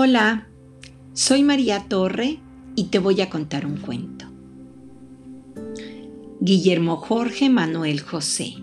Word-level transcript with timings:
Hola, 0.00 0.46
soy 1.12 1.42
María 1.42 1.86
Torre 1.88 2.38
y 2.76 2.84
te 2.84 3.00
voy 3.00 3.20
a 3.20 3.28
contar 3.28 3.66
un 3.66 3.78
cuento. 3.78 4.26
Guillermo 6.38 6.98
Jorge 6.98 7.50
Manuel 7.50 8.00
José, 8.00 8.54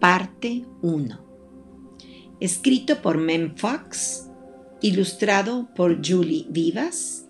parte 0.00 0.64
1. 0.82 1.20
Escrito 2.40 3.00
por 3.02 3.18
Mem 3.18 3.54
Fox, 3.54 4.30
ilustrado 4.82 5.68
por 5.76 6.04
Julie 6.04 6.46
Vivas, 6.50 7.28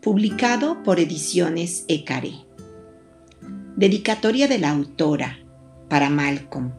publicado 0.00 0.82
por 0.82 1.00
Ediciones 1.00 1.84
Ecaré. 1.86 2.32
Dedicatoria 3.76 4.48
de 4.48 4.58
la 4.58 4.70
autora 4.70 5.38
para 5.90 6.08
Malcolm. 6.08 6.72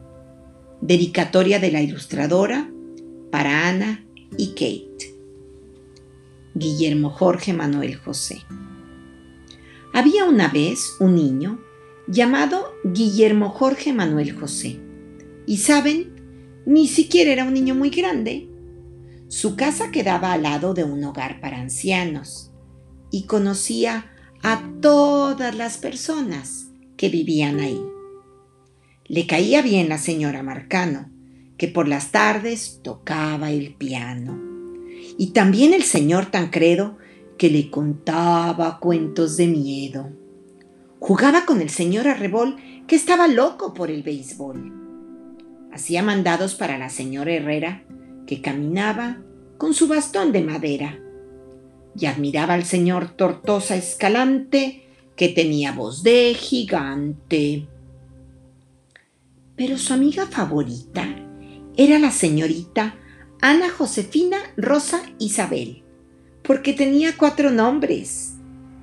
Dedicatoria 0.80 1.60
de 1.60 1.70
la 1.70 1.80
ilustradora 1.80 2.68
para 3.30 3.68
Ana 3.68 4.04
y 4.36 4.48
Kate. 4.48 5.11
Guillermo 6.54 7.08
Jorge 7.10 7.54
Manuel 7.54 7.96
José. 7.96 8.42
Había 9.94 10.24
una 10.26 10.48
vez 10.48 10.96
un 11.00 11.14
niño 11.14 11.60
llamado 12.06 12.74
Guillermo 12.84 13.48
Jorge 13.50 13.92
Manuel 13.92 14.32
José. 14.32 14.78
Y 15.46 15.58
saben, 15.58 16.12
ni 16.66 16.88
siquiera 16.88 17.32
era 17.32 17.44
un 17.44 17.54
niño 17.54 17.74
muy 17.74 17.90
grande. 17.90 18.48
Su 19.28 19.56
casa 19.56 19.90
quedaba 19.90 20.32
al 20.32 20.42
lado 20.42 20.74
de 20.74 20.84
un 20.84 21.02
hogar 21.04 21.40
para 21.40 21.58
ancianos 21.58 22.52
y 23.10 23.24
conocía 23.24 24.10
a 24.42 24.70
todas 24.80 25.54
las 25.54 25.78
personas 25.78 26.68
que 26.98 27.08
vivían 27.08 27.60
ahí. 27.60 27.80
Le 29.06 29.26
caía 29.26 29.62
bien 29.62 29.88
la 29.88 29.98
señora 29.98 30.42
Marcano, 30.42 31.10
que 31.56 31.68
por 31.68 31.88
las 31.88 32.12
tardes 32.12 32.80
tocaba 32.82 33.50
el 33.50 33.74
piano 33.74 34.51
y 35.18 35.28
también 35.28 35.74
el 35.74 35.82
señor 35.82 36.26
Tancredo, 36.26 36.96
que 37.38 37.50
le 37.50 37.70
contaba 37.70 38.78
cuentos 38.78 39.36
de 39.36 39.46
miedo. 39.46 40.10
Jugaba 41.00 41.44
con 41.44 41.60
el 41.60 41.70
señor 41.70 42.06
Arrebol, 42.06 42.56
que 42.86 42.96
estaba 42.96 43.26
loco 43.26 43.74
por 43.74 43.90
el 43.90 44.02
béisbol. 44.02 44.72
Hacía 45.72 46.02
mandados 46.02 46.54
para 46.54 46.78
la 46.78 46.90
señora 46.90 47.32
Herrera, 47.32 47.84
que 48.26 48.40
caminaba 48.40 49.22
con 49.58 49.74
su 49.74 49.88
bastón 49.88 50.32
de 50.32 50.42
madera. 50.42 50.98
Y 51.98 52.06
admiraba 52.06 52.54
al 52.54 52.64
señor 52.64 53.10
Tortosa 53.16 53.76
Escalante, 53.76 54.86
que 55.16 55.28
tenía 55.28 55.72
voz 55.72 56.02
de 56.02 56.34
gigante. 56.34 57.66
Pero 59.56 59.78
su 59.78 59.92
amiga 59.92 60.26
favorita 60.26 61.06
era 61.76 61.98
la 61.98 62.10
señorita 62.10 62.96
Ana 63.44 63.70
Josefina 63.70 64.36
Rosa 64.56 65.02
Isabel, 65.18 65.82
porque 66.44 66.74
tenía 66.74 67.16
cuatro 67.16 67.50
nombres, 67.50 68.34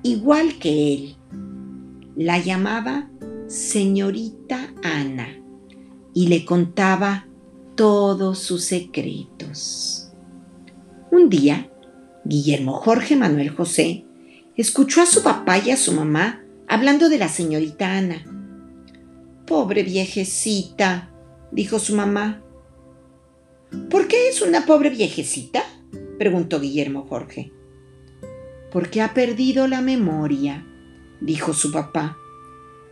igual 0.02 0.58
que 0.58 0.92
él. 0.92 1.16
La 2.14 2.38
llamaba 2.38 3.08
señorita 3.46 4.74
Ana 4.82 5.28
y 6.12 6.26
le 6.26 6.44
contaba 6.44 7.26
todos 7.74 8.38
sus 8.40 8.64
secretos. 8.64 10.12
Un 11.10 11.30
día, 11.30 11.70
Guillermo 12.26 12.74
Jorge 12.74 13.16
Manuel 13.16 13.48
José 13.48 14.04
escuchó 14.58 15.00
a 15.00 15.06
su 15.06 15.22
papá 15.22 15.56
y 15.56 15.70
a 15.70 15.78
su 15.78 15.92
mamá 15.92 16.44
hablando 16.68 17.08
de 17.08 17.16
la 17.16 17.30
señorita 17.30 17.96
Ana. 17.96 18.26
Pobre 19.46 19.84
viejecita, 19.84 21.10
dijo 21.50 21.78
su 21.78 21.96
mamá, 21.96 22.42
¿Por 23.88 24.08
qué 24.08 24.28
es 24.28 24.42
una 24.42 24.66
pobre 24.66 24.90
viejecita? 24.90 25.62
preguntó 26.18 26.60
Guillermo 26.60 27.06
Jorge. 27.08 27.52
Porque 28.70 29.00
ha 29.00 29.14
perdido 29.14 29.68
la 29.68 29.80
memoria, 29.80 30.66
dijo 31.20 31.52
su 31.52 31.72
papá. 31.72 32.16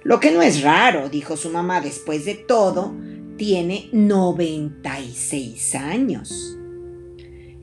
Lo 0.03 0.21
que 0.21 0.31
no 0.31 0.43
es 0.43 0.63
raro, 0.63 1.09
dijo 1.09 1.37
su 1.37 1.51
mamá, 1.51 1.81
después 1.81 2.25
de 2.25 2.35
todo, 2.35 2.95
tiene 3.37 3.89
96 3.93 5.75
años. 5.75 6.57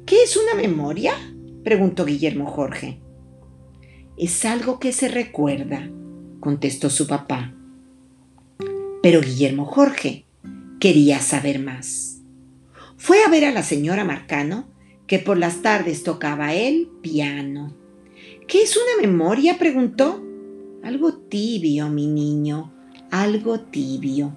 ¿Qué 0.06 0.24
es 0.24 0.38
una 0.38 0.54
memoria? 0.54 1.14
preguntó 1.64 2.06
Guillermo 2.06 2.46
Jorge. 2.46 3.00
Es 4.18 4.46
algo 4.46 4.80
que 4.80 4.94
se 4.94 5.08
recuerda, 5.08 5.90
contestó 6.40 6.90
su 6.90 7.08
papá. 7.08 7.54
Pero 9.02 9.22
Guillermo 9.22 9.66
Jorge 9.66 10.26
quería 10.80 11.20
saber 11.20 11.60
más. 11.60 12.15
Fue 13.06 13.22
a 13.24 13.30
ver 13.30 13.46
a 13.46 13.52
la 13.52 13.62
señora 13.62 14.04
Marcano, 14.04 14.68
que 15.06 15.20
por 15.20 15.38
las 15.38 15.62
tardes 15.62 16.02
tocaba 16.02 16.56
el 16.56 16.88
piano. 17.04 17.72
¿Qué 18.48 18.64
es 18.64 18.76
una 18.76 19.00
memoria? 19.00 19.60
preguntó. 19.60 20.24
Algo 20.82 21.14
tibio, 21.14 21.88
mi 21.90 22.08
niño, 22.08 22.74
algo 23.12 23.60
tibio. 23.60 24.36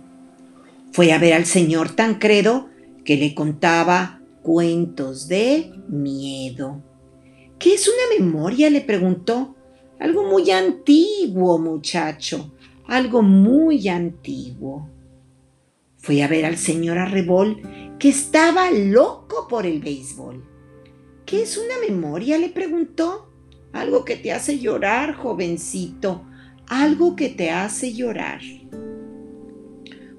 Fue 0.93 1.13
a 1.13 1.19
ver 1.19 1.33
al 1.33 1.47
señor 1.47 1.93
Tancredo, 1.93 2.69
que 3.07 3.17
le 3.17 3.35
contaba 3.35 4.21
cuentos 4.43 5.29
de 5.29 5.73
miedo. 5.89 6.83
¿Qué 7.59 7.73
es 7.73 7.89
una 7.89 8.23
memoria? 8.23 8.69
le 8.69 8.83
preguntó. 8.83 9.57
Algo 9.99 10.25
muy 10.25 10.51
antiguo, 10.51 11.59
muchacho, 11.59 12.53
algo 12.87 13.23
muy 13.23 13.89
antiguo. 13.89 14.91
Fue 16.09 16.23
a 16.23 16.27
ver 16.27 16.47
al 16.47 16.57
señor 16.57 16.97
Arrebol, 16.97 17.61
que 17.99 18.09
estaba 18.09 18.71
loco 18.71 19.47
por 19.47 19.67
el 19.67 19.81
béisbol. 19.81 20.43
¿Qué 21.27 21.43
es 21.43 21.59
una 21.59 21.75
memoria? 21.87 22.39
le 22.39 22.49
preguntó. 22.49 23.31
Algo 23.75 24.07
que 24.07 24.17
te 24.17 24.33
hace 24.33 24.59
llorar, 24.59 25.15
jovencito, 25.15 26.25
algo 26.67 27.15
que 27.15 27.29
te 27.29 27.51
hace 27.51 27.93
llorar. 27.93 28.41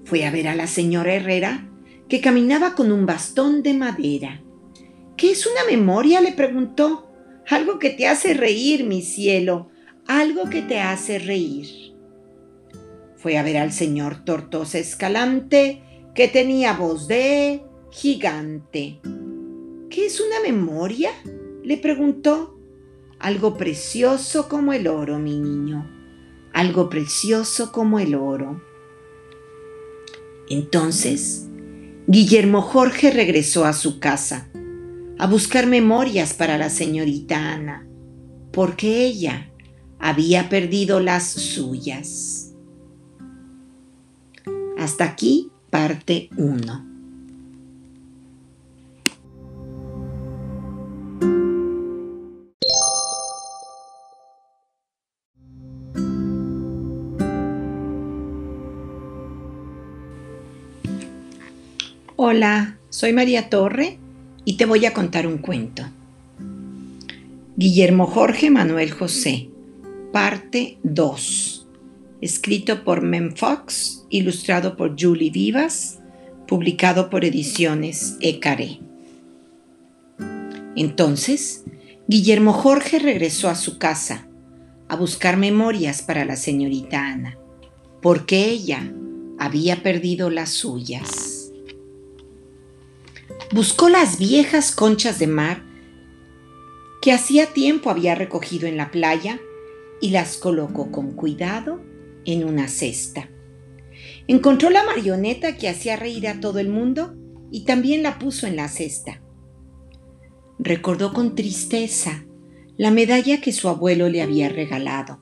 Fue 0.04 0.26
a 0.28 0.30
ver 0.30 0.48
a 0.48 0.56
la 0.56 0.68
señora 0.68 1.16
Herrera, 1.16 1.68
que 2.08 2.22
caminaba 2.22 2.76
con 2.76 2.92
un 2.92 3.08
bastón 3.08 3.64
de 3.64 3.74
madera. 3.74 4.44
¿Qué 5.18 5.32
es 5.32 5.48
una 5.48 5.64
memoria? 5.68 6.22
le 6.22 6.34
preguntó. 6.34 7.10
Algo 7.48 7.80
que 7.80 7.90
te 7.90 8.06
hace 8.06 8.36
reír, 8.36 8.86
mi 8.86 9.02
cielo, 9.02 9.70
algo 10.06 10.52
que 10.52 10.62
te 10.62 10.80
hace 10.82 11.18
reír. 11.18 11.89
Fue 13.22 13.38
a 13.38 13.44
ver 13.44 13.58
al 13.58 13.74
señor 13.74 14.24
Tortosa 14.24 14.80
Escalante, 14.80 15.84
que 16.16 16.30
tenía 16.30 16.72
voz 16.72 17.10
de 17.10 17.62
gigante. 17.92 19.02
¿Qué 19.90 20.06
es 20.06 20.22
una 20.22 20.40
memoria? 20.42 21.12
le 21.62 21.76
preguntó. 21.78 22.58
Algo 23.20 23.58
precioso 23.58 24.48
como 24.48 24.72
el 24.72 24.88
oro, 24.88 25.20
mi 25.20 25.38
niño. 25.38 25.86
Algo 26.54 26.90
precioso 26.90 27.74
como 27.74 28.00
el 28.00 28.16
oro. 28.16 28.64
Entonces, 30.50 31.46
Guillermo 32.08 32.62
Jorge 32.62 33.12
regresó 33.12 33.66
a 33.66 33.74
su 33.74 34.00
casa 34.00 34.50
a 35.18 35.28
buscar 35.28 35.68
memorias 35.68 36.34
para 36.34 36.58
la 36.58 36.70
señorita 36.70 37.52
Ana, 37.54 37.86
porque 38.54 39.04
ella 39.06 39.52
había 40.00 40.48
perdido 40.48 41.02
las 41.02 41.26
suyas. 41.26 42.49
Hasta 44.80 45.04
aquí 45.04 45.52
parte 45.70 46.30
1. 46.38 46.86
Hola, 62.16 62.78
soy 62.90 63.12
María 63.12 63.50
Torre 63.50 63.98
y 64.46 64.56
te 64.56 64.66
voy 64.66 64.86
a 64.86 64.94
contar 64.94 65.28
un 65.28 65.40
cuento. 65.40 65.84
Guillermo 67.58 68.06
Jorge 68.06 68.50
Manuel 68.50 68.92
José, 68.92 69.50
parte 70.14 70.78
2. 70.84 71.59
Escrito 72.22 72.84
por 72.84 73.02
Mem 73.02 73.36
Fox, 73.36 74.06
ilustrado 74.10 74.76
por 74.76 74.96
Julie 75.00 75.32
Vivas, 75.32 76.00
publicado 76.48 77.10
por 77.10 77.24
Ediciones 77.24 78.18
Ecaré. 78.20 78.80
Entonces, 80.76 81.64
Guillermo 82.08 82.54
Jorge 82.54 83.00
regresó 83.00 83.50
a 83.50 83.56
su 83.56 83.78
casa 83.78 84.28
a 84.90 84.96
buscar 84.96 85.38
memorias 85.38 86.02
para 86.02 86.26
la 86.26 86.36
señorita 86.36 87.06
Ana, 87.06 87.38
porque 88.02 88.50
ella 88.50 88.92
había 89.38 89.82
perdido 89.82 90.30
las 90.30 90.50
suyas. 90.50 91.52
Buscó 93.54 93.88
las 93.88 94.18
viejas 94.18 94.76
conchas 94.76 95.20
de 95.20 95.28
mar 95.28 95.64
que 97.02 97.14
hacía 97.14 97.46
tiempo 97.54 97.90
había 97.90 98.16
recogido 98.16 98.68
en 98.68 98.76
la 98.76 98.92
playa 98.92 99.40
y 100.02 100.10
las 100.10 100.38
colocó 100.38 100.92
con 100.92 101.14
cuidado 101.14 101.80
en 102.26 102.44
una 102.44 102.68
cesta. 102.68 103.30
Encontró 104.28 104.70
la 104.70 104.84
marioneta 104.84 105.58
que 105.58 105.70
hacía 105.70 105.96
reír 105.96 106.28
a 106.28 106.40
todo 106.40 106.60
el 106.60 106.70
mundo 106.70 107.16
y 107.52 107.62
también 107.62 108.04
la 108.04 108.20
puso 108.20 108.48
en 108.48 108.56
la 108.56 108.68
cesta. 108.68 109.22
recordó 110.62 111.14
con 111.14 111.36
tristeza 111.36 112.26
la 112.78 112.92
medalla 112.92 113.40
que 113.40 113.54
su 113.54 113.70
abuelo 113.70 114.10
le 114.10 114.22
había 114.22 114.50
regalado 114.50 115.22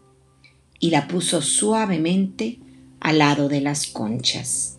y 0.79 0.89
la 0.89 1.07
puso 1.07 1.41
suavemente 1.41 2.59
al 2.99 3.19
lado 3.19 3.47
de 3.47 3.61
las 3.61 3.88
conchas. 3.88 4.77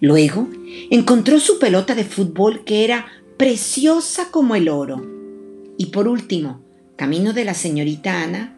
Luego 0.00 0.48
encontró 0.90 1.40
su 1.40 1.58
pelota 1.58 1.94
de 1.94 2.04
fútbol 2.04 2.64
que 2.64 2.84
era 2.84 3.06
preciosa 3.36 4.30
como 4.30 4.54
el 4.54 4.68
oro. 4.68 5.04
Y 5.78 5.86
por 5.86 6.08
último, 6.08 6.60
camino 6.96 7.32
de 7.32 7.44
la 7.44 7.54
señorita 7.54 8.22
Ana, 8.22 8.56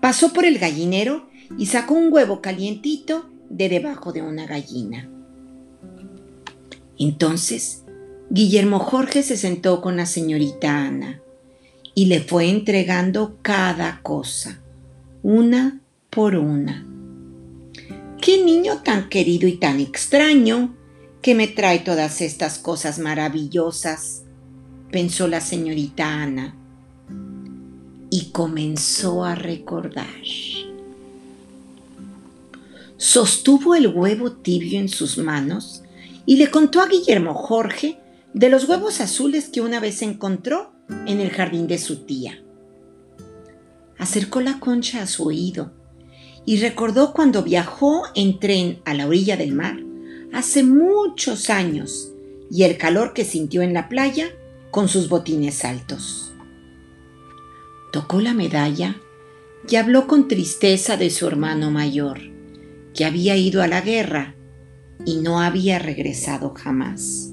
pasó 0.00 0.32
por 0.32 0.44
el 0.44 0.58
gallinero 0.58 1.25
y 1.58 1.66
sacó 1.66 1.94
un 1.94 2.12
huevo 2.12 2.40
calientito 2.40 3.28
de 3.50 3.68
debajo 3.68 4.12
de 4.12 4.22
una 4.22 4.46
gallina. 4.46 5.08
Entonces, 6.98 7.84
Guillermo 8.30 8.78
Jorge 8.78 9.22
se 9.22 9.36
sentó 9.36 9.80
con 9.80 9.96
la 9.96 10.06
señorita 10.06 10.86
Ana 10.86 11.20
y 11.94 12.06
le 12.06 12.20
fue 12.20 12.50
entregando 12.50 13.38
cada 13.42 14.00
cosa, 14.02 14.60
una 15.22 15.80
por 16.10 16.36
una. 16.36 16.86
Qué 18.20 18.42
niño 18.42 18.82
tan 18.82 19.08
querido 19.08 19.46
y 19.46 19.58
tan 19.58 19.80
extraño 19.80 20.74
que 21.22 21.34
me 21.34 21.48
trae 21.48 21.80
todas 21.80 22.20
estas 22.20 22.58
cosas 22.58 22.98
maravillosas, 22.98 24.24
pensó 24.90 25.28
la 25.28 25.40
señorita 25.40 26.22
Ana, 26.22 26.56
y 28.10 28.30
comenzó 28.30 29.24
a 29.24 29.34
recordar. 29.34 30.06
Sostuvo 32.98 33.74
el 33.74 33.88
huevo 33.88 34.32
tibio 34.32 34.80
en 34.80 34.88
sus 34.88 35.18
manos 35.18 35.82
y 36.24 36.36
le 36.36 36.50
contó 36.50 36.80
a 36.80 36.88
Guillermo 36.88 37.34
Jorge 37.34 38.00
de 38.32 38.48
los 38.48 38.68
huevos 38.68 39.00
azules 39.00 39.48
que 39.48 39.60
una 39.60 39.80
vez 39.80 40.02
encontró 40.02 40.72
en 41.06 41.20
el 41.20 41.30
jardín 41.30 41.66
de 41.66 41.78
su 41.78 42.06
tía. 42.06 42.42
Acercó 43.98 44.40
la 44.40 44.60
concha 44.60 45.02
a 45.02 45.06
su 45.06 45.26
oído 45.26 45.72
y 46.46 46.58
recordó 46.58 47.12
cuando 47.12 47.42
viajó 47.42 48.04
en 48.14 48.38
tren 48.38 48.80
a 48.84 48.94
la 48.94 49.06
orilla 49.06 49.36
del 49.36 49.52
mar 49.52 49.78
hace 50.32 50.62
muchos 50.62 51.50
años 51.50 52.12
y 52.50 52.62
el 52.62 52.78
calor 52.78 53.12
que 53.12 53.24
sintió 53.24 53.62
en 53.62 53.74
la 53.74 53.88
playa 53.88 54.28
con 54.70 54.88
sus 54.88 55.08
botines 55.08 55.64
altos. 55.64 56.32
Tocó 57.92 58.20
la 58.20 58.34
medalla 58.34 58.96
y 59.68 59.76
habló 59.76 60.06
con 60.06 60.28
tristeza 60.28 60.96
de 60.96 61.10
su 61.10 61.26
hermano 61.26 61.70
mayor, 61.70 62.35
que 62.96 63.04
había 63.04 63.36
ido 63.36 63.62
a 63.62 63.68
la 63.68 63.80
guerra 63.80 64.34
y 65.04 65.16
no 65.16 65.40
había 65.40 65.78
regresado 65.78 66.54
jamás. 66.54 67.30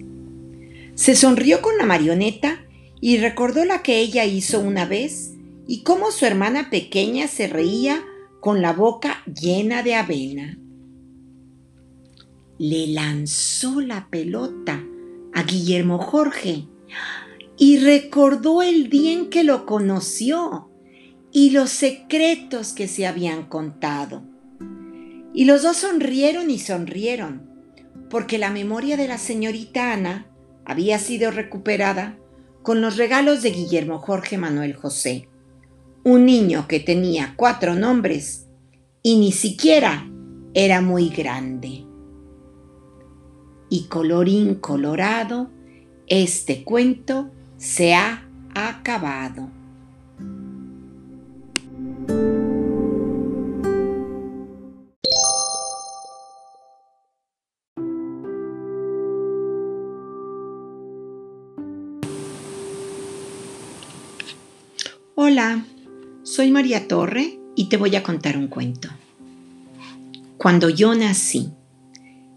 Se 0.95 1.15
sonrió 1.15 1.61
con 1.61 1.77
la 1.77 1.85
marioneta 1.85 2.63
y 3.01 3.17
recordó 3.17 3.65
la 3.65 3.81
que 3.81 3.99
ella 3.99 4.25
hizo 4.25 4.59
una 4.59 4.85
vez 4.85 5.33
y 5.67 5.83
cómo 5.83 6.11
su 6.11 6.25
hermana 6.25 6.69
pequeña 6.69 7.27
se 7.27 7.47
reía 7.47 8.03
con 8.41 8.61
la 8.61 8.73
boca 8.73 9.23
llena 9.25 9.81
de 9.81 9.95
avena. 9.95 10.59
Le 12.59 12.87
lanzó 12.87 13.81
la 13.81 14.09
pelota 14.09 14.83
a 15.33 15.43
Guillermo 15.43 15.97
Jorge 15.97 16.67
y 17.57 17.77
recordó 17.77 18.61
el 18.61 18.89
día 18.89 19.13
en 19.13 19.29
que 19.29 19.43
lo 19.43 19.65
conoció 19.65 20.69
y 21.31 21.49
los 21.49 21.71
secretos 21.71 22.73
que 22.73 22.87
se 22.87 23.07
habían 23.07 23.47
contado. 23.47 24.32
Y 25.33 25.45
los 25.45 25.63
dos 25.63 25.77
sonrieron 25.77 26.49
y 26.49 26.59
sonrieron, 26.59 27.49
porque 28.09 28.37
la 28.37 28.51
memoria 28.51 28.97
de 28.97 29.07
la 29.07 29.17
señorita 29.17 29.91
Ana 29.91 30.27
había 30.65 30.99
sido 30.99 31.31
recuperada 31.31 32.17
con 32.61 32.81
los 32.81 32.97
regalos 32.97 33.41
de 33.41 33.51
Guillermo 33.51 33.99
Jorge 33.99 34.37
Manuel 34.37 34.75
José, 34.75 35.27
un 36.03 36.25
niño 36.25 36.67
que 36.67 36.79
tenía 36.79 37.33
cuatro 37.35 37.75
nombres 37.75 38.47
y 39.01 39.17
ni 39.17 39.31
siquiera 39.31 40.09
era 40.53 40.81
muy 40.81 41.09
grande. 41.09 41.85
Y 43.69 43.87
colorín 43.87 44.55
colorado, 44.55 45.49
este 46.07 46.63
cuento 46.63 47.31
se 47.57 47.95
ha 47.95 48.29
acabado. 48.53 49.49
Hola, 65.25 65.65
soy 66.23 66.51
María 66.51 66.89
Torre 66.89 67.39
y 67.55 67.69
te 67.69 67.77
voy 67.77 67.95
a 67.95 68.03
contar 68.03 68.35
un 68.35 68.49
cuento. 68.49 68.89
Cuando 70.37 70.67
yo 70.67 70.93
nací, 70.95 71.49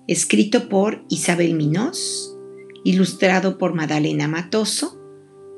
escrito 0.06 0.68
por 0.68 1.02
Isabel 1.08 1.54
Minos, 1.54 2.36
ilustrado 2.84 3.58
por 3.58 3.74
Madalena 3.74 4.28
Matoso, 4.28 5.00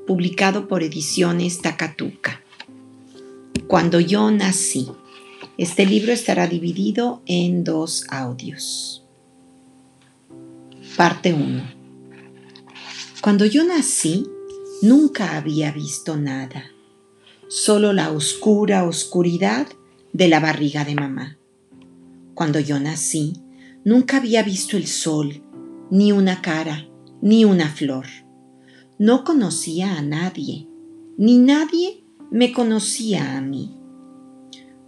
publicado 0.06 0.68
por 0.68 0.82
Ediciones 0.82 1.60
Takatuka. 1.60 2.40
Cuando 3.66 4.00
yo 4.00 4.30
nací. 4.30 4.88
Este 5.58 5.84
libro 5.84 6.12
estará 6.12 6.46
dividido 6.46 7.20
en 7.26 7.62
dos 7.62 8.06
audios. 8.08 9.04
Parte 10.96 11.34
1. 11.34 11.62
Cuando 13.20 13.44
yo 13.44 13.64
nací, 13.64 14.26
nunca 14.80 15.36
había 15.36 15.72
visto 15.72 16.16
nada 16.16 16.70
solo 17.48 17.94
la 17.94 18.12
oscura 18.12 18.84
oscuridad 18.84 19.66
de 20.12 20.28
la 20.28 20.38
barriga 20.38 20.84
de 20.84 20.94
mamá. 20.94 21.38
Cuando 22.34 22.60
yo 22.60 22.78
nací, 22.78 23.32
nunca 23.84 24.18
había 24.18 24.42
visto 24.42 24.76
el 24.76 24.86
sol, 24.86 25.42
ni 25.90 26.12
una 26.12 26.42
cara, 26.42 26.86
ni 27.22 27.46
una 27.46 27.68
flor. 27.68 28.06
No 28.98 29.24
conocía 29.24 29.96
a 29.96 30.02
nadie, 30.02 30.68
ni 31.16 31.38
nadie 31.38 32.04
me 32.30 32.52
conocía 32.52 33.36
a 33.36 33.40
mí. 33.40 33.74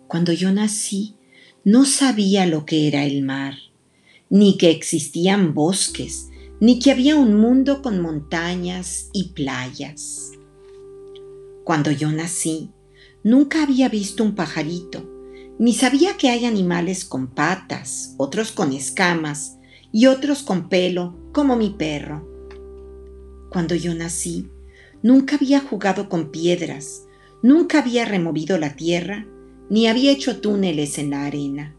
Cuando 0.07 0.33
yo 0.33 0.53
nací, 0.53 1.15
no 1.65 1.87
sabía 1.87 2.45
lo 2.45 2.67
que 2.67 2.89
era 2.89 3.05
el 3.05 3.23
mar, 3.23 3.55
ni 4.29 4.59
que 4.59 4.71
existían 4.71 5.55
bosques, 5.55 6.29
ni 6.61 6.79
que 6.79 6.91
había 6.91 7.17
un 7.17 7.37
mundo 7.37 7.81
con 7.81 8.01
montañas 8.01 9.09
y 9.15 9.31
playas. 9.31 10.30
Cuando 11.71 11.93
yo 11.93 12.11
nací, 12.11 12.73
nunca 13.23 13.63
había 13.63 13.89
visto 13.89 14.25
un 14.25 14.35
pajarito, 14.35 15.09
ni 15.57 15.73
sabía 15.73 16.17
que 16.17 16.29
hay 16.29 16.45
animales 16.45 17.05
con 17.05 17.29
patas, 17.29 18.17
otros 18.17 18.51
con 18.51 18.73
escamas 18.73 19.57
y 19.93 20.07
otros 20.07 20.43
con 20.43 20.69
pelo, 20.69 21.17
como 21.31 21.55
mi 21.55 21.71
perro. 21.71 22.29
Cuando 23.53 23.77
yo 23.77 23.95
nací, 23.95 24.51
nunca 25.05 25.37
había 25.37 25.61
jugado 25.61 26.09
con 26.09 26.33
piedras, 26.33 27.05
nunca 27.41 27.79
había 27.79 28.05
removido 28.05 28.59
la 28.59 28.75
tierra, 28.75 29.29
ni 29.69 29.87
había 29.87 30.11
hecho 30.11 30.41
túneles 30.41 30.99
en 30.99 31.11
la 31.11 31.25
arena. 31.25 31.77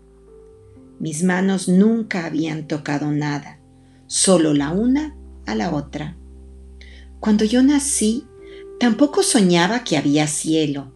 Mis 1.00 1.22
manos 1.22 1.68
nunca 1.68 2.26
habían 2.26 2.66
tocado 2.66 3.12
nada, 3.12 3.60
solo 4.08 4.54
la 4.54 4.72
una 4.72 5.18
a 5.46 5.54
la 5.54 5.76
otra. 5.76 6.16
Cuando 7.20 7.44
yo 7.44 7.62
nací, 7.62 8.24
Tampoco 8.82 9.22
soñaba 9.22 9.84
que 9.84 9.96
había 9.96 10.26
cielo, 10.26 10.92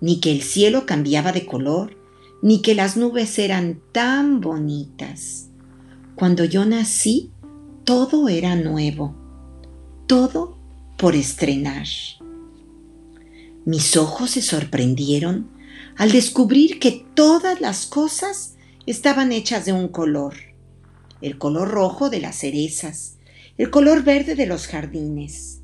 ni 0.00 0.18
que 0.18 0.32
el 0.32 0.42
cielo 0.42 0.86
cambiaba 0.86 1.30
de 1.30 1.46
color, 1.46 1.96
ni 2.42 2.62
que 2.62 2.74
las 2.74 2.96
nubes 2.96 3.38
eran 3.38 3.80
tan 3.92 4.40
bonitas. 4.40 5.46
Cuando 6.16 6.44
yo 6.44 6.64
nací, 6.64 7.30
todo 7.84 8.28
era 8.28 8.56
nuevo, 8.56 9.14
todo 10.08 10.58
por 10.98 11.14
estrenar. 11.14 11.86
Mis 13.64 13.96
ojos 13.96 14.30
se 14.30 14.42
sorprendieron 14.42 15.48
al 15.96 16.10
descubrir 16.10 16.80
que 16.80 17.06
todas 17.14 17.60
las 17.60 17.86
cosas 17.86 18.56
estaban 18.84 19.30
hechas 19.30 19.64
de 19.64 19.72
un 19.72 19.86
color. 19.86 20.34
El 21.20 21.38
color 21.38 21.68
rojo 21.68 22.10
de 22.10 22.18
las 22.18 22.34
cerezas, 22.34 23.18
el 23.58 23.70
color 23.70 24.02
verde 24.02 24.34
de 24.34 24.46
los 24.46 24.66
jardines, 24.66 25.60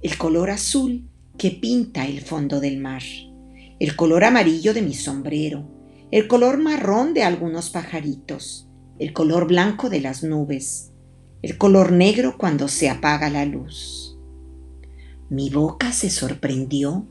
el 0.00 0.16
color 0.16 0.48
azul 0.48 1.07
que 1.38 1.52
pinta 1.52 2.04
el 2.04 2.20
fondo 2.20 2.60
del 2.60 2.78
mar, 2.78 3.02
el 3.78 3.94
color 3.94 4.24
amarillo 4.24 4.74
de 4.74 4.82
mi 4.82 4.92
sombrero, 4.92 5.64
el 6.10 6.26
color 6.26 6.58
marrón 6.58 7.14
de 7.14 7.22
algunos 7.22 7.70
pajaritos, 7.70 8.66
el 8.98 9.12
color 9.12 9.46
blanco 9.46 9.88
de 9.88 10.00
las 10.00 10.24
nubes, 10.24 10.90
el 11.42 11.56
color 11.56 11.92
negro 11.92 12.36
cuando 12.36 12.66
se 12.66 12.90
apaga 12.90 13.30
la 13.30 13.44
luz. 13.44 14.18
Mi 15.30 15.48
boca 15.48 15.92
se 15.92 16.10
sorprendió 16.10 17.06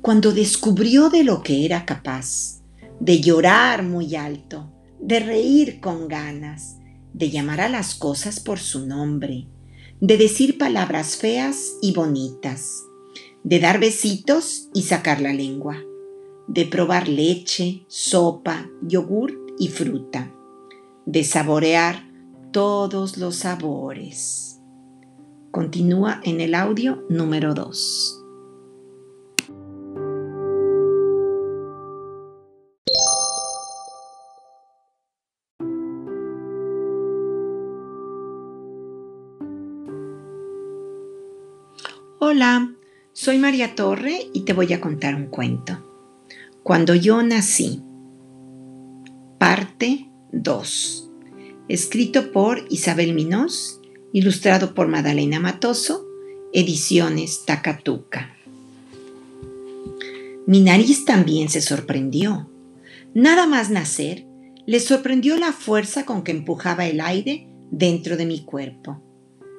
cuando 0.00 0.30
descubrió 0.30 1.10
de 1.10 1.24
lo 1.24 1.42
que 1.42 1.64
era 1.64 1.84
capaz, 1.84 2.62
de 3.00 3.20
llorar 3.20 3.82
muy 3.82 4.14
alto, 4.14 4.70
de 5.00 5.18
reír 5.18 5.80
con 5.80 6.06
ganas, 6.06 6.76
de 7.12 7.30
llamar 7.30 7.60
a 7.60 7.68
las 7.68 7.96
cosas 7.96 8.38
por 8.38 8.60
su 8.60 8.86
nombre, 8.86 9.48
de 10.00 10.16
decir 10.16 10.56
palabras 10.56 11.16
feas 11.16 11.72
y 11.82 11.92
bonitas, 11.92 12.84
de 13.44 13.60
dar 13.60 13.80
besitos 13.80 14.68
y 14.72 14.82
sacar 14.82 15.20
la 15.20 15.32
lengua, 15.32 15.82
de 16.46 16.66
probar 16.66 17.08
leche, 17.08 17.84
sopa, 17.88 18.70
yogur 18.82 19.38
y 19.58 19.68
fruta, 19.68 20.32
de 21.06 21.24
saborear 21.24 22.08
todos 22.52 23.16
los 23.16 23.36
sabores. 23.36 24.60
Continúa 25.50 26.20
en 26.24 26.40
el 26.40 26.54
audio 26.54 27.04
número 27.08 27.54
2. 27.54 28.18
Hola, 42.24 42.72
soy 43.14 43.38
María 43.38 43.74
Torre 43.74 44.30
y 44.32 44.40
te 44.40 44.54
voy 44.54 44.72
a 44.72 44.80
contar 44.80 45.14
un 45.14 45.26
cuento. 45.26 45.78
Cuando 46.62 46.94
yo 46.94 47.22
nací. 47.22 47.82
Parte 49.38 50.08
2. 50.32 51.10
Escrito 51.68 52.32
por 52.32 52.64
Isabel 52.70 53.12
Minos, 53.12 53.80
ilustrado 54.12 54.72
por 54.74 54.88
Madalena 54.88 55.40
Matoso, 55.40 56.06
Ediciones 56.54 57.44
Takatuka. 57.44 58.34
Mi 60.46 60.60
nariz 60.60 61.04
también 61.04 61.50
se 61.50 61.60
sorprendió. 61.60 62.48
Nada 63.14 63.46
más 63.46 63.68
nacer, 63.68 64.26
le 64.64 64.80
sorprendió 64.80 65.36
la 65.36 65.52
fuerza 65.52 66.06
con 66.06 66.22
que 66.22 66.32
empujaba 66.32 66.86
el 66.86 67.00
aire 67.00 67.46
dentro 67.70 68.16
de 68.16 68.24
mi 68.24 68.42
cuerpo. 68.42 69.02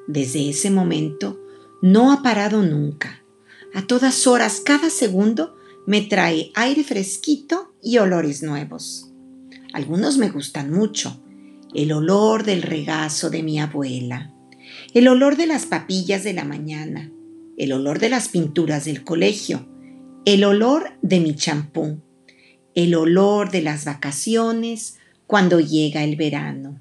Desde 0.07 0.49
ese 0.49 0.71
momento, 0.71 1.39
no 1.81 2.11
ha 2.11 2.23
parado 2.23 2.63
nunca 2.63 3.22
a 3.73 3.87
todas 3.87 4.27
horas, 4.27 4.61
cada 4.63 4.89
segundo, 4.89 5.55
me 5.85 6.01
trae 6.01 6.51
aire 6.55 6.83
fresquito 6.83 7.73
y 7.81 7.97
olores 7.97 8.43
nuevos. 8.43 9.11
Algunos 9.73 10.17
me 10.17 10.29
gustan 10.29 10.71
mucho. 10.71 11.19
El 11.73 11.91
olor 11.91 12.43
del 12.43 12.61
regazo 12.61 13.31
de 13.31 13.41
mi 13.41 13.59
abuela, 13.59 14.31
el 14.93 15.07
olor 15.07 15.37
de 15.37 15.47
las 15.47 15.65
papillas 15.65 16.23
de 16.23 16.33
la 16.33 16.43
mañana, 16.43 17.11
el 17.57 17.73
olor 17.73 17.97
de 17.97 18.09
las 18.09 18.29
pinturas 18.29 18.85
del 18.85 19.03
colegio, 19.03 19.67
el 20.25 20.43
olor 20.43 20.91
de 21.01 21.19
mi 21.19 21.35
champú, 21.35 21.99
el 22.75 22.93
olor 22.93 23.49
de 23.49 23.63
las 23.63 23.85
vacaciones 23.85 24.99
cuando 25.25 25.59
llega 25.59 26.03
el 26.03 26.15
verano. 26.15 26.79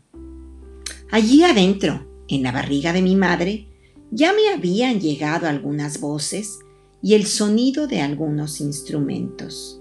Allí 1.10 1.42
adentro, 1.42 2.06
en 2.28 2.42
la 2.42 2.52
barriga 2.52 2.92
de 2.92 3.02
mi 3.02 3.16
madre, 3.16 3.66
ya 4.10 4.34
me 4.34 4.50
habían 4.50 5.00
llegado 5.00 5.48
algunas 5.48 6.00
voces 6.00 6.58
y 7.02 7.14
el 7.14 7.26
sonido 7.26 7.86
de 7.86 8.00
algunos 8.00 8.60
instrumentos. 8.60 9.80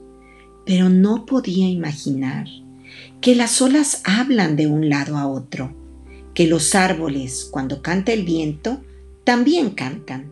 Pero 0.65 0.89
no 0.89 1.25
podía 1.25 1.69
imaginar 1.69 2.47
que 3.21 3.35
las 3.35 3.61
olas 3.61 4.01
hablan 4.03 4.55
de 4.55 4.67
un 4.67 4.89
lado 4.89 5.17
a 5.17 5.27
otro, 5.27 5.73
que 6.33 6.47
los 6.47 6.75
árboles, 6.75 7.47
cuando 7.51 7.81
canta 7.81 8.11
el 8.11 8.23
viento, 8.23 8.81
también 9.23 9.71
cantan, 9.71 10.31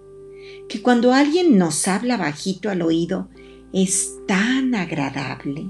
que 0.67 0.81
cuando 0.81 1.13
alguien 1.13 1.58
nos 1.58 1.88
habla 1.88 2.17
bajito 2.17 2.69
al 2.69 2.81
oído, 2.81 3.29
es 3.72 4.15
tan 4.27 4.74
agradable, 4.74 5.69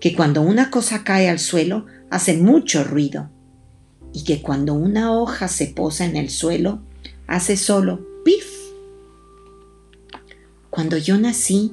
que 0.00 0.14
cuando 0.14 0.40
una 0.40 0.70
cosa 0.70 1.04
cae 1.04 1.28
al 1.28 1.38
suelo, 1.38 1.86
hace 2.10 2.36
mucho 2.36 2.84
ruido, 2.84 3.30
y 4.12 4.24
que 4.24 4.40
cuando 4.40 4.74
una 4.74 5.12
hoja 5.12 5.48
se 5.48 5.66
posa 5.66 6.06
en 6.06 6.16
el 6.16 6.30
suelo, 6.30 6.80
hace 7.26 7.56
solo 7.56 8.06
pif 8.24 8.59
cuando 10.70 10.96
yo 10.96 11.18
nací, 11.18 11.72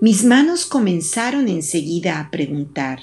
mis 0.00 0.24
manos 0.24 0.66
comenzaron 0.66 1.48
enseguida 1.48 2.18
a 2.18 2.30
preguntar, 2.30 2.98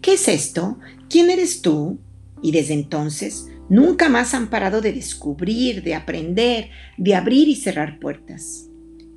¿qué 0.00 0.14
es 0.14 0.28
esto? 0.28 0.78
¿Quién 1.10 1.30
eres 1.30 1.62
tú? 1.62 1.98
Y 2.42 2.52
desde 2.52 2.74
entonces 2.74 3.48
nunca 3.68 4.08
más 4.08 4.34
han 4.34 4.48
parado 4.48 4.80
de 4.80 4.92
descubrir, 4.92 5.82
de 5.82 5.96
aprender, 5.96 6.70
de 6.96 7.14
abrir 7.16 7.48
y 7.48 7.56
cerrar 7.56 7.98
puertas. 7.98 8.68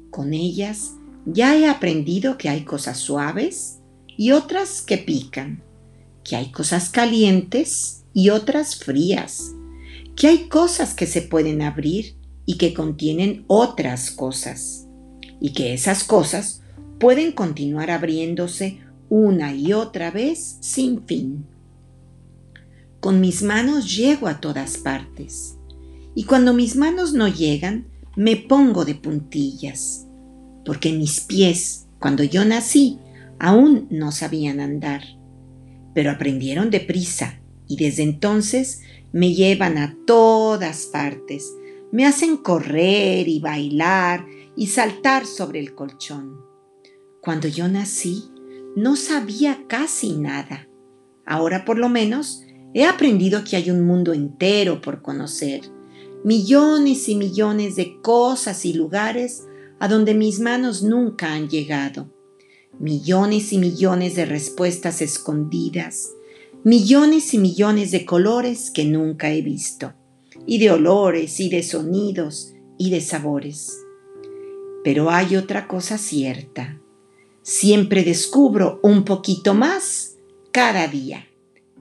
Con 0.09 0.33
ellas 0.33 0.93
ya 1.27 1.55
he 1.55 1.67
aprendido 1.67 2.39
que 2.39 2.49
hay 2.49 2.63
cosas 2.63 2.97
suaves 2.97 3.77
y 4.07 4.31
otras 4.31 4.81
que 4.81 4.97
pican, 4.97 5.63
que 6.23 6.35
hay 6.35 6.51
cosas 6.51 6.89
calientes 6.89 8.03
y 8.13 8.29
otras 8.29 8.77
frías, 8.77 9.51
que 10.15 10.27
hay 10.27 10.49
cosas 10.49 10.95
que 10.95 11.05
se 11.05 11.21
pueden 11.21 11.61
abrir 11.61 12.15
y 12.47 12.57
que 12.57 12.73
contienen 12.73 13.45
otras 13.47 14.09
cosas 14.09 14.80
y 15.41 15.53
que 15.53 15.73
esas 15.73 16.05
cosas 16.05 16.61
pueden 16.99 17.33
continuar 17.33 17.89
abriéndose 17.91 18.79
una 19.09 19.53
y 19.53 19.73
otra 19.73 20.11
vez 20.11 20.57
sin 20.61 21.05
fin. 21.05 21.45
Con 23.01 23.19
mis 23.19 23.41
manos 23.41 23.97
llego 23.97 24.27
a 24.27 24.39
todas 24.39 24.77
partes 24.77 25.57
y 26.13 26.23
cuando 26.23 26.53
mis 26.53 26.75
manos 26.75 27.13
no 27.13 27.27
llegan 27.27 27.87
me 28.15 28.35
pongo 28.35 28.85
de 28.85 28.95
puntillas, 28.95 30.05
porque 30.63 30.93
mis 30.93 31.21
pies, 31.21 31.87
cuando 31.99 32.23
yo 32.23 32.45
nací, 32.45 32.99
aún 33.39 33.87
no 33.89 34.11
sabían 34.11 34.59
andar, 34.59 35.01
pero 35.95 36.11
aprendieron 36.11 36.69
deprisa 36.69 37.39
y 37.67 37.77
desde 37.77 38.03
entonces 38.03 38.81
me 39.11 39.33
llevan 39.33 39.77
a 39.77 39.95
todas 40.05 40.85
partes, 40.85 41.51
me 41.91 42.05
hacen 42.05 42.37
correr 42.37 43.27
y 43.27 43.39
bailar 43.39 44.25
y 44.55 44.67
saltar 44.67 45.25
sobre 45.25 45.59
el 45.59 45.75
colchón. 45.75 46.37
Cuando 47.21 47.47
yo 47.47 47.67
nací, 47.67 48.31
no 48.75 48.95
sabía 48.95 49.65
casi 49.67 50.13
nada. 50.13 50.67
Ahora 51.25 51.65
por 51.65 51.77
lo 51.77 51.89
menos 51.89 52.43
he 52.73 52.85
aprendido 52.85 53.43
que 53.43 53.55
hay 53.57 53.69
un 53.69 53.85
mundo 53.85 54.13
entero 54.13 54.81
por 54.81 55.01
conocer, 55.01 55.61
millones 56.23 57.09
y 57.09 57.15
millones 57.15 57.75
de 57.75 57.99
cosas 58.01 58.65
y 58.65 58.73
lugares 58.73 59.43
a 59.79 59.87
donde 59.87 60.13
mis 60.13 60.39
manos 60.39 60.83
nunca 60.83 61.33
han 61.33 61.49
llegado, 61.49 62.13
millones 62.79 63.51
y 63.51 63.57
millones 63.57 64.15
de 64.15 64.25
respuestas 64.25 65.01
escondidas, 65.01 66.11
millones 66.63 67.33
y 67.33 67.39
millones 67.39 67.91
de 67.91 68.05
colores 68.05 68.71
que 68.71 68.85
nunca 68.85 69.31
he 69.31 69.41
visto, 69.41 69.93
y 70.45 70.59
de 70.59 70.71
olores 70.71 71.39
y 71.39 71.49
de 71.49 71.63
sonidos 71.63 72.53
y 72.77 72.89
de 72.89 73.01
sabores. 73.01 73.77
Pero 74.83 75.11
hay 75.11 75.35
otra 75.35 75.67
cosa 75.67 75.97
cierta. 75.97 76.79
Siempre 77.43 78.03
descubro 78.03 78.79
un 78.83 79.03
poquito 79.03 79.53
más 79.53 80.17
cada 80.51 80.87
día. 80.87 81.27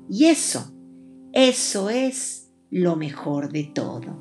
Y 0.09 0.26
eso, 0.26 0.73
eso 1.33 1.90
es 1.90 2.50
lo 2.71 2.97
mejor 2.97 3.52
de 3.52 3.64
todo. 3.64 4.19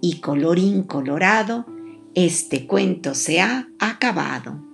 Y 0.00 0.20
colorín 0.20 0.84
colorado, 0.84 1.66
este 2.14 2.66
cuento 2.66 3.14
se 3.14 3.40
ha 3.40 3.68
acabado. 3.78 4.67